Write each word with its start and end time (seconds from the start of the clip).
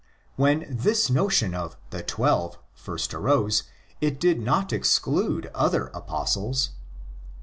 When 0.35 0.65
this 0.67 1.11
notion 1.11 1.53
of 1.53 1.77
"the 1.91 2.01
Twelve"' 2.01 2.57
first 2.73 3.13
arose, 3.13 3.65
it 4.01 4.19
did 4.19 4.39
not 4.41 4.73
exclude 4.73 5.51
other 5.53 5.89
Apostles. 5.93 6.71